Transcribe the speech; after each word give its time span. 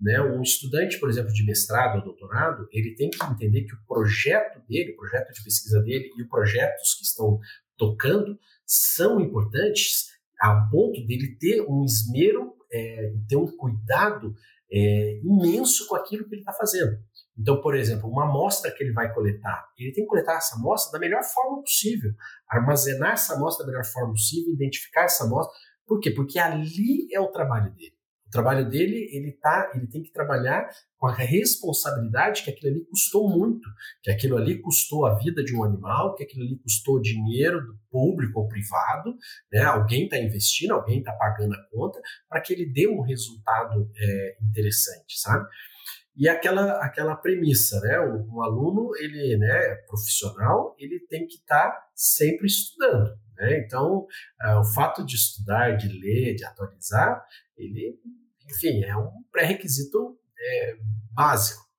Né? 0.00 0.20
Um 0.20 0.42
estudante, 0.42 1.00
por 1.00 1.08
exemplo, 1.08 1.32
de 1.32 1.44
mestrado 1.44 1.98
ou 1.98 2.04
doutorado, 2.04 2.68
ele 2.70 2.94
tem 2.94 3.08
que 3.08 3.24
entender 3.24 3.62
que 3.62 3.74
o 3.74 3.84
projeto 3.86 4.60
dele, 4.68 4.92
o 4.92 4.96
projeto 4.96 5.32
de 5.32 5.42
pesquisa 5.42 5.82
dele 5.82 6.10
e 6.16 6.22
os 6.22 6.28
projetos 6.28 6.94
que 6.94 7.04
estão 7.04 7.38
tocando 7.76 8.38
são 8.66 9.20
importantes 9.20 10.06
a 10.40 10.68
ponto 10.70 11.04
dele 11.06 11.36
ter 11.38 11.62
um 11.62 11.84
esmero, 11.84 12.54
é, 12.70 13.12
ter 13.28 13.36
um 13.36 13.46
cuidado 13.56 14.34
é, 14.70 15.20
imenso 15.22 15.86
com 15.86 15.96
aquilo 15.96 16.26
que 16.28 16.34
ele 16.34 16.42
está 16.42 16.52
fazendo. 16.52 16.98
Então, 17.38 17.60
por 17.60 17.74
exemplo, 17.76 18.08
uma 18.08 18.24
amostra 18.24 18.70
que 18.70 18.82
ele 18.82 18.92
vai 18.92 19.12
coletar, 19.12 19.66
ele 19.78 19.92
tem 19.92 20.04
que 20.04 20.08
coletar 20.08 20.36
essa 20.36 20.56
amostra 20.56 20.92
da 20.92 20.98
melhor 20.98 21.22
forma 21.22 21.62
possível, 21.62 22.12
armazenar 22.48 23.12
essa 23.12 23.34
amostra 23.34 23.64
da 23.64 23.72
melhor 23.72 23.84
forma 23.84 24.12
possível, 24.12 24.52
identificar 24.54 25.04
essa 25.04 25.24
amostra. 25.24 25.54
Por 25.86 26.00
quê? 26.00 26.10
Porque 26.10 26.38
ali 26.38 27.06
é 27.12 27.20
o 27.20 27.30
trabalho 27.30 27.72
dele. 27.74 27.95
O 28.26 28.30
trabalho 28.30 28.68
dele, 28.68 29.08
ele 29.12 29.32
tá, 29.32 29.70
ele 29.74 29.86
tem 29.86 30.02
que 30.02 30.10
trabalhar 30.10 30.68
com 30.98 31.06
a 31.06 31.14
responsabilidade 31.14 32.42
que 32.42 32.50
aquilo 32.50 32.72
ali 32.74 32.84
custou 32.86 33.28
muito, 33.28 33.68
que 34.02 34.10
aquilo 34.10 34.36
ali 34.36 34.60
custou 34.60 35.06
a 35.06 35.14
vida 35.14 35.44
de 35.44 35.54
um 35.54 35.62
animal, 35.62 36.14
que 36.14 36.24
aquilo 36.24 36.44
ali 36.44 36.58
custou 36.58 37.00
dinheiro 37.00 37.60
do 37.60 37.78
público 37.90 38.40
ou 38.40 38.48
privado, 38.48 39.16
né? 39.52 39.62
Alguém 39.62 40.04
está 40.04 40.18
investindo, 40.18 40.72
alguém 40.72 40.98
está 40.98 41.12
pagando 41.12 41.54
a 41.54 41.68
conta 41.70 42.00
para 42.28 42.40
que 42.40 42.52
ele 42.52 42.66
dê 42.66 42.88
um 42.88 43.00
resultado 43.00 43.90
é, 43.96 44.36
interessante, 44.42 45.20
sabe? 45.20 45.46
E 46.16 46.28
aquela, 46.28 46.78
aquela 46.82 47.14
premissa, 47.14 47.78
né? 47.80 48.00
Um, 48.00 48.36
um 48.36 48.42
aluno, 48.42 48.90
ele, 48.96 49.36
né, 49.36 49.74
profissional, 49.86 50.74
ele 50.78 50.98
tem 51.08 51.26
que 51.26 51.36
estar 51.36 51.70
tá 51.70 51.88
sempre 51.94 52.46
estudando, 52.46 53.16
né? 53.36 53.58
Então, 53.58 54.06
uh, 54.42 54.60
o 54.60 54.64
fato 54.64 55.04
de 55.04 55.14
estudar, 55.16 55.76
de 55.76 55.88
ler, 55.88 56.34
de 56.34 56.44
atualizar, 56.44 57.24
ele, 57.56 57.98
enfim, 58.48 58.82
é 58.84 58.96
um 58.96 59.10
pré-requisito 59.30 60.18
é, 60.38 60.76
básico. 61.12 61.65